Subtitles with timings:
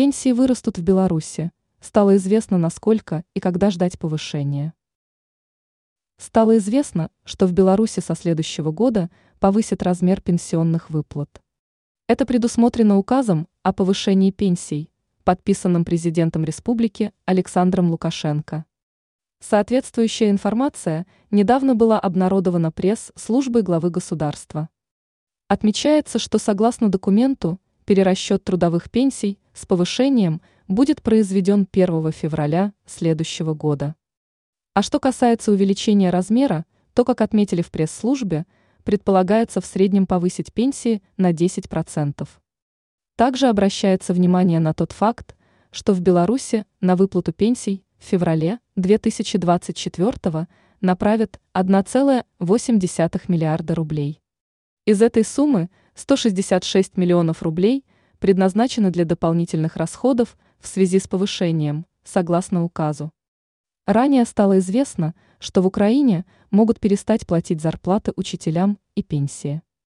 [0.00, 1.52] Пенсии вырастут в Беларуси.
[1.78, 4.72] Стало известно, насколько и когда ждать повышения.
[6.16, 9.10] Стало известно, что в Беларуси со следующего года
[9.40, 11.42] повысят размер пенсионных выплат.
[12.06, 14.90] Это предусмотрено указом о повышении пенсий,
[15.22, 18.64] подписанным президентом республики Александром Лукашенко.
[19.40, 24.70] Соответствующая информация недавно была обнародована пресс-службой главы государства.
[25.46, 33.94] Отмечается, что согласно документу, перерасчет трудовых пенсий с повышением будет произведен 1 февраля следующего года.
[34.72, 36.64] А что касается увеличения размера,
[36.94, 38.46] то, как отметили в пресс-службе,
[38.84, 42.26] предполагается в среднем повысить пенсии на 10%.
[43.16, 45.36] Также обращается внимание на тот факт,
[45.70, 50.48] что в Беларуси на выплату пенсий в феврале 2024
[50.80, 54.22] направят 1,8 миллиарда рублей.
[54.86, 57.84] Из этой суммы 166 миллионов рублей
[58.20, 63.12] предназначены для дополнительных расходов в связи с повышением, согласно указу.
[63.86, 69.62] Ранее стало известно, что в Украине могут перестать платить зарплаты учителям и пенсии.